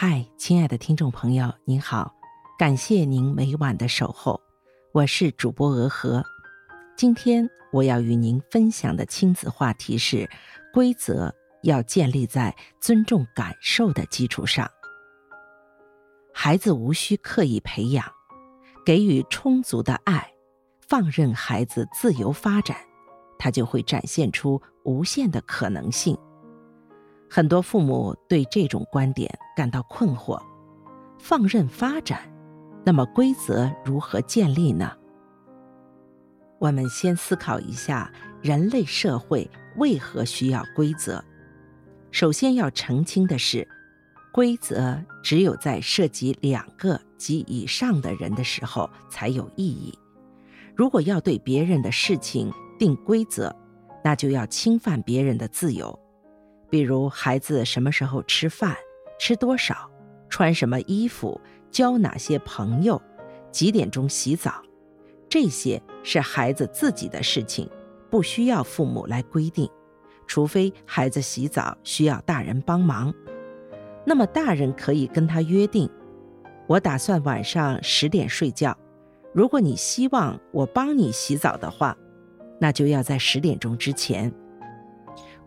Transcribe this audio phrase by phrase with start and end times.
[0.00, 2.14] 嗨，亲爱的听众朋友，您好，
[2.56, 4.40] 感谢您每晚的守候，
[4.92, 6.24] 我是主播鹅和。
[6.96, 10.30] 今天我要与您分享的亲子话题是：
[10.72, 11.34] 规则
[11.64, 14.70] 要建立在尊重感受的基础上。
[16.32, 18.06] 孩子无需刻意培养，
[18.86, 20.32] 给予充足的爱，
[20.78, 22.76] 放任孩子自由发展，
[23.36, 26.16] 他就会展现出无限的可能性。
[27.30, 30.40] 很多父母对这种观点感到困惑：
[31.18, 32.20] 放任发展，
[32.84, 34.92] 那么规则如何建立呢？
[36.58, 38.10] 我们先思考一下，
[38.42, 41.22] 人类社会为何需要规则？
[42.10, 43.68] 首先要澄清的是，
[44.32, 49.96] 规则只有在涉及两个及以上的人的时候才有意义。
[50.74, 53.54] 如果要对别人的事情定规则，
[54.02, 55.96] 那就要侵犯别人的自由。
[56.70, 58.76] 比如孩子什么时候吃饭、
[59.18, 59.90] 吃多少、
[60.28, 63.00] 穿什么衣服、交哪些朋友、
[63.50, 64.62] 几点钟洗澡，
[65.28, 67.68] 这些是孩子自己的事情，
[68.10, 69.68] 不需要父母来规定，
[70.26, 73.12] 除非孩子洗澡需要大人帮忙，
[74.04, 75.88] 那么大人可以跟他约定：
[76.66, 78.76] 我打算晚上十点睡觉，
[79.32, 81.96] 如果你希望我帮你洗澡的话，
[82.60, 84.32] 那就要在十点钟之前。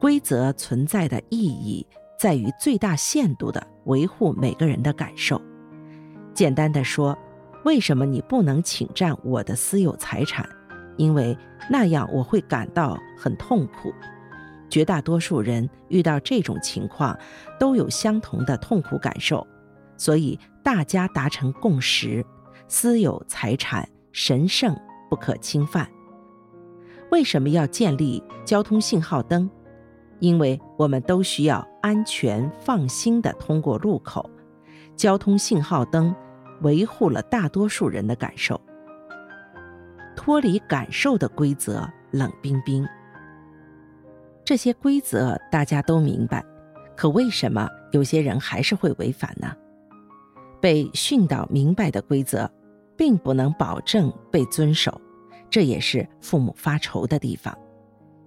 [0.00, 1.86] 规则存在的意义
[2.18, 5.40] 在于最大限度地维护每个人的感受。
[6.34, 7.16] 简单的说，
[7.64, 10.48] 为什么你不能侵占我的私有财产？
[10.96, 11.36] 因为
[11.70, 13.92] 那样我会感到很痛苦。
[14.70, 17.18] 绝大多数人遇到这种情况
[17.58, 19.46] 都有相同的痛苦感受，
[19.96, 22.24] 所以大家达成共识：
[22.68, 24.76] 私有财产神圣
[25.08, 25.88] 不可侵犯。
[27.10, 29.50] 为什么要建立交通信号灯？
[30.20, 34.28] 因为我们都需要安全放心地通过路口，
[34.96, 36.14] 交通信号灯
[36.62, 38.60] 维护了大多数人的感受。
[40.16, 42.84] 脱离感受的规则冷冰冰。
[44.44, 46.44] 这些规则大家都明白，
[46.96, 49.54] 可为什么有些人还是会违反呢？
[50.60, 52.50] 被训导明白的规则，
[52.96, 55.00] 并不能保证被遵守，
[55.48, 57.56] 这也是父母发愁的地方。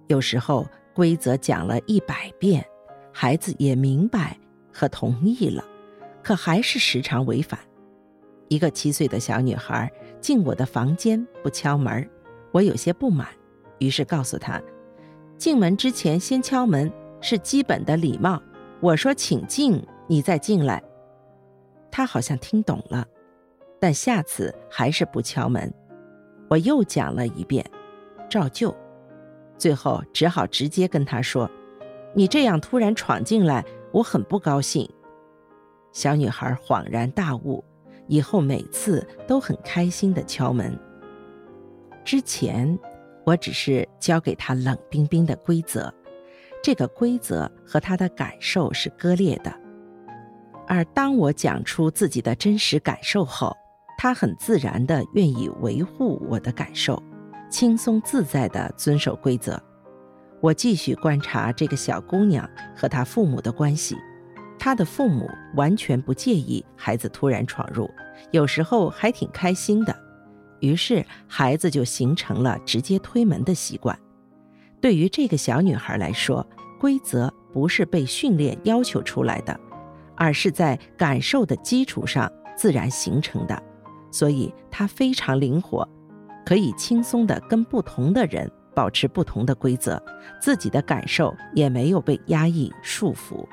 [0.06, 0.66] 有时候。
[0.94, 2.64] 规则讲了一百遍，
[3.12, 4.38] 孩子也明白
[4.72, 5.64] 和同意了，
[6.22, 7.58] 可还是时常违反。
[8.48, 12.08] 一个七岁的小女孩进我的房间不敲门，
[12.50, 13.26] 我有些不满，
[13.78, 14.60] 于是告诉她，
[15.38, 18.42] 进门之前先敲门是基本的礼貌。
[18.80, 20.82] 我说请进，你再进来。
[21.90, 23.06] 她好像听懂了，
[23.80, 25.72] 但下次还是不敲门。
[26.48, 27.64] 我又讲了一遍，
[28.28, 28.74] 照旧。
[29.62, 31.48] 最后只好直接跟他说
[32.16, 34.90] ：“你这样突然闯进来，我很不高兴。”
[35.94, 37.64] 小女孩恍然大悟，
[38.08, 40.76] 以后每次都很开心地敲门。
[42.04, 42.76] 之前
[43.24, 45.94] 我只是教给她冷冰冰的规则，
[46.60, 49.54] 这个规则和她的感受是割裂的。
[50.66, 53.56] 而当我讲出自己的真实感受后，
[53.96, 57.00] 她很自然地愿意维护我的感受。
[57.52, 59.62] 轻松自在地遵守规则。
[60.40, 63.94] 我继续观察这个小姑娘和她父母的关系。
[64.58, 67.88] 她的父母完全不介意孩子突然闯入，
[68.30, 69.94] 有时候还挺开心的。
[70.60, 73.96] 于是孩子就形成了直接推门的习惯。
[74.80, 76.44] 对于这个小女孩来说，
[76.80, 79.58] 规则不是被训练要求出来的，
[80.16, 83.62] 而是在感受的基础上自然形成的，
[84.10, 85.86] 所以她非常灵活。
[86.44, 90.02] 可以轻松地跟不同的人保持不同的规则，
[90.40, 93.46] 自己的感受也没有被压抑束缚。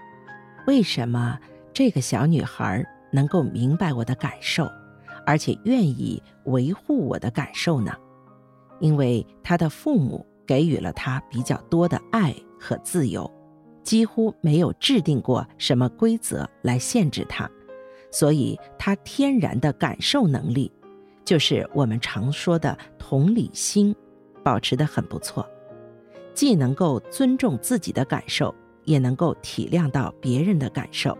[0.68, 1.38] 为什么
[1.74, 4.70] 这个小女孩能够明白我的感受，
[5.26, 7.92] 而且愿意维护我的感受呢？
[8.80, 13.30] 因为她的父母给予了她比较多的爱和自由，
[13.84, 17.50] 几乎没有制定过什么规则来限制她，
[18.12, 20.72] 所以她天然的感受能力。
[21.30, 23.96] 就是我们常说的同理心，
[24.44, 25.48] 保持的很不错，
[26.34, 28.52] 既能够尊重自己的感受，
[28.84, 31.16] 也能够体谅到别人的感受，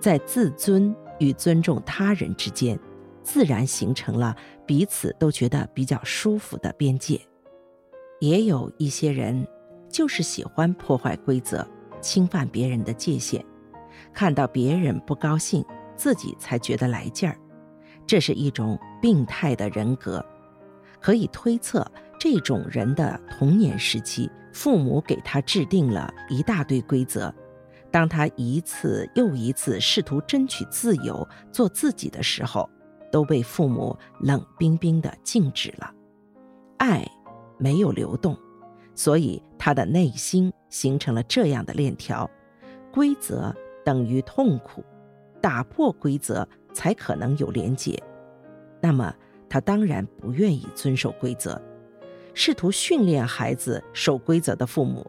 [0.00, 2.80] 在自尊与尊重他人之间，
[3.22, 7.20] 自然形成了彼此都觉得比较舒服的边界。
[8.20, 9.46] 也有一些人，
[9.90, 11.68] 就是喜欢破坏规则，
[12.00, 13.44] 侵犯别人的界限，
[14.10, 15.62] 看到别人不高兴，
[15.94, 17.36] 自己才觉得来劲儿。
[18.06, 20.24] 这是一种病态的人格，
[21.00, 21.86] 可以推测，
[22.18, 27.34] 这种人的童年时期，父母给他制定了一大堆规则，
[27.90, 32.68] 当他一次又一次试图争取自由、做自己的时候，
[33.10, 35.90] 都被父母冷冰冰地禁止了。
[36.76, 37.06] 爱
[37.58, 38.36] 没有流动，
[38.94, 42.28] 所以他的内心形成了这样的链条：
[42.92, 43.54] 规则
[43.84, 44.84] 等于痛苦，
[45.40, 47.98] 打破规则才可能有连结。
[48.82, 49.14] 那么，
[49.48, 51.58] 他当然不愿意遵守规则。
[52.34, 55.08] 试图训练孩子守规则的父母，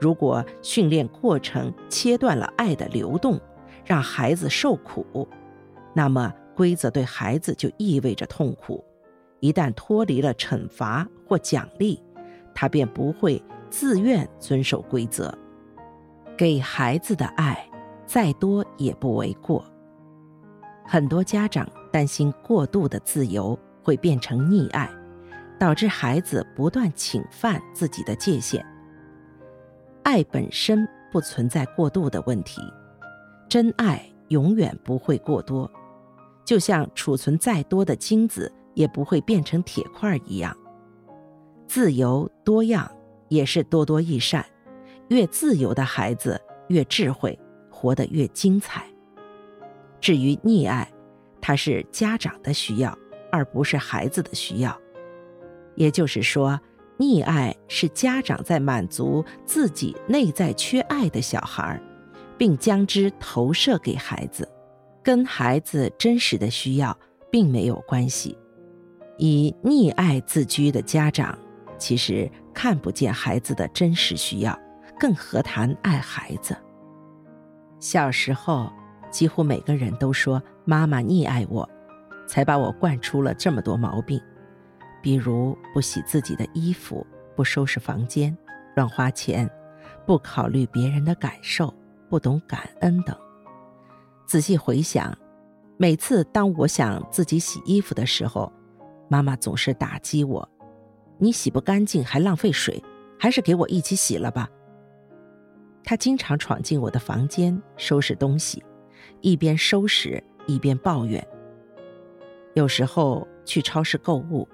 [0.00, 3.40] 如果训练过程切断了爱的流动，
[3.84, 5.28] 让孩子受苦，
[5.94, 8.84] 那么规则对孩子就意味着痛苦。
[9.38, 12.02] 一旦脱离了惩罚或奖励，
[12.52, 15.32] 他便不会自愿遵守规则。
[16.36, 17.66] 给孩子的爱
[18.06, 19.64] 再多也不为过。
[20.88, 24.90] 很多家长担心过度的自由会变成溺爱。
[25.58, 28.62] 导致孩子不断侵犯自己的界限。
[30.02, 32.60] 爱本身不存在过度的问题，
[33.48, 35.70] 真爱永远不会过多，
[36.44, 40.54] 就像储存再多的精子也不会变成铁块一样。
[41.66, 42.86] 自由多样
[43.28, 44.44] 也是多多益善，
[45.08, 46.38] 越自由的孩子
[46.68, 47.38] 越智慧，
[47.70, 48.84] 活得越精彩。
[50.06, 50.88] 至于溺爱，
[51.40, 52.96] 它是家长的需要，
[53.32, 54.80] 而不是孩子的需要。
[55.74, 56.60] 也就是说，
[56.96, 61.82] 溺爱是家长在满足自己内在缺爱的小孩，
[62.38, 64.48] 并将之投射给孩子，
[65.02, 66.96] 跟孩子真实的需要
[67.28, 68.38] 并没有关系。
[69.18, 71.36] 以溺爱自居的家长，
[71.78, 74.56] 其实看不见孩子的真实需要，
[75.00, 76.56] 更何谈爱孩子？
[77.80, 78.72] 小时候，
[79.16, 81.66] 几乎每个人都说妈妈溺爱我，
[82.26, 84.20] 才把我惯出了这么多毛病。
[85.02, 88.36] 比如不洗自己的衣服，不收拾房间，
[88.74, 89.50] 乱花钱，
[90.04, 91.72] 不考虑别人的感受，
[92.10, 93.16] 不懂感恩等。
[94.26, 95.16] 仔细回想，
[95.78, 98.52] 每次当我想自己洗衣服的时候，
[99.08, 100.46] 妈妈总是打击我
[101.16, 102.84] ：“你洗不干净还浪费水，
[103.18, 104.46] 还是给我一起洗了吧。”
[105.82, 108.62] 她经常闯进我的房间收拾东西，
[109.20, 111.26] 一边收拾一边抱怨。
[112.54, 114.48] 有时候去超市购物。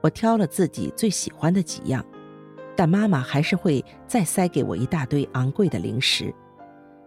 [0.00, 2.04] 我挑了自己最喜欢的几样，
[2.76, 6.32] 但妈妈还是会再塞给我一大堆昂贵的零食，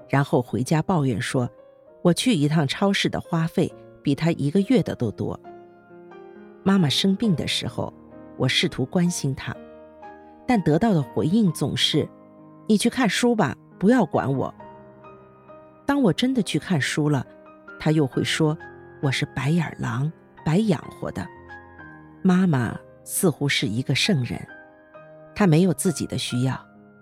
[0.09, 1.49] 然后回家抱怨说
[2.03, 3.73] ：“我去一趟超市的花费
[4.03, 5.39] 比她一个月的都多。”
[6.63, 7.93] 妈妈生病的时候，
[8.35, 9.55] 我试图关心她，
[10.45, 12.05] 但得到的回应总是
[12.67, 14.53] ：“你去看书吧，不要管我。”
[15.91, 17.27] 当我真的去看书了，
[17.77, 18.57] 他又会说
[19.03, 20.09] ：“我是白眼狼，
[20.45, 21.27] 白养活的。”
[22.23, 24.39] 妈妈似乎是一个圣人，
[25.35, 26.57] 她没有自己的需要，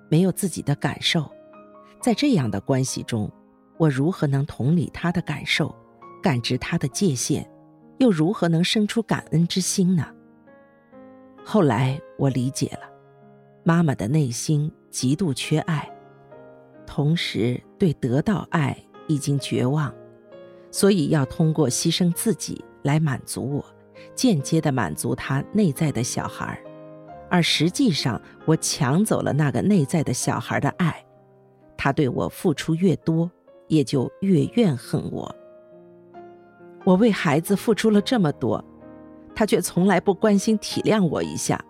[0.09, 1.31] 没有自己的感受，
[2.01, 3.31] 在这样的关系中，
[3.77, 5.75] 我如何能同理她的感受，
[6.19, 7.47] 感知她的界限，
[7.99, 10.07] 又如何能生出感恩之心呢？
[11.45, 12.89] 后来我理解了，
[13.63, 15.87] 妈妈的内心极度缺爱，
[16.89, 18.75] 同时对得到爱
[19.07, 19.93] 已经绝望，
[20.71, 23.65] 所以要通过牺牲自己来满足我。
[24.15, 26.59] 间接的满足他内在的小孩，
[27.29, 31.05] 而实际上我抢走了那个内在的小孩的爱。
[31.77, 33.29] 他对我付出越多，
[33.67, 35.33] 也就越怨恨我。
[36.85, 38.63] 我为孩子付出了这么多，
[39.35, 41.63] 他却从来不关心体谅我一下。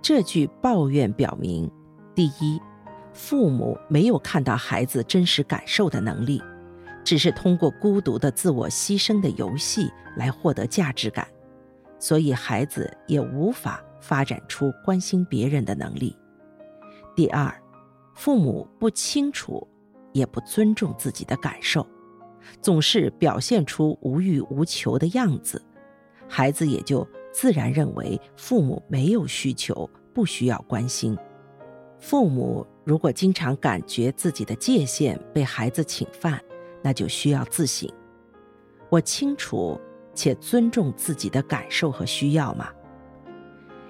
[0.00, 1.68] 这句抱怨表明，
[2.14, 2.60] 第一，
[3.16, 6.40] 父母没有看到孩子真实感受的能力，
[7.02, 11.26] 只是通过孤独的自我牺牲的游戏来获得价值感。
[11.98, 16.14] 所以，孩子也无法发展出关心别人的能力。
[17.16, 17.50] 第二，
[18.14, 19.66] 父母不清楚，
[20.12, 21.84] 也不尊重自己的感受，
[22.60, 25.60] 总是表现出无欲无求的样子，
[26.28, 31.16] 孩子也就自然认为父母没有需求，不需要关心。
[31.98, 36.40] 父母如果经常感觉自己的界限被孩子侵犯，
[36.80, 37.86] 那就需要自省。
[38.88, 39.78] 我清楚。
[40.18, 42.70] 且尊重自己的感受和需要吗？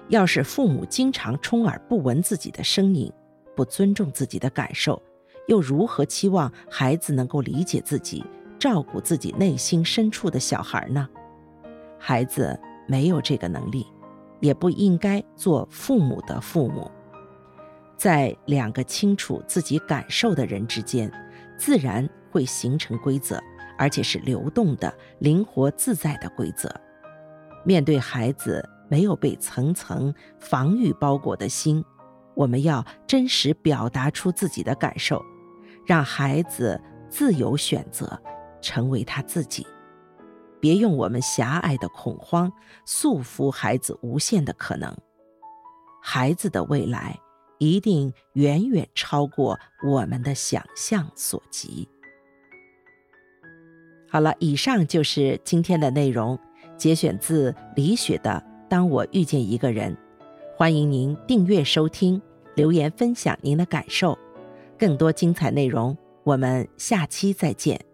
[0.09, 3.09] 要是父母经常充耳不闻自己的声音，
[3.55, 5.01] 不尊重自己的感受，
[5.47, 8.25] 又如何期望孩子能够理解自己、
[8.59, 11.07] 照顾自己内心深处的小孩呢？
[11.97, 13.87] 孩子没有这个能力，
[14.41, 16.91] 也不应该做父母的父母。
[17.97, 21.11] 在两个清楚自己感受的人之间，
[21.57, 23.41] 自然会形成规则。
[23.79, 26.67] 而且是流动的、灵活自在的规则。
[27.63, 31.85] 面对孩子没有被层层防御包裹的心，
[32.33, 35.23] 我们要真实表达出自己的感受，
[35.85, 38.19] 让孩子自由选择，
[38.61, 39.63] 成为他自己。
[40.59, 42.51] 别用我们狭隘的恐慌
[42.83, 44.91] 束缚孩子无限的可能。
[46.01, 47.15] 孩子的未来
[47.57, 51.87] 一定远远超过我们的想象所及。
[54.09, 56.39] 好了，以上就是今天的内容，
[56.77, 59.93] 节选自李雪的《当我遇见一个人》。
[60.55, 62.21] 欢迎您订阅收听，
[62.55, 64.17] 留言分享您的感受。
[64.77, 67.86] 更多精彩内容，我们下期再见。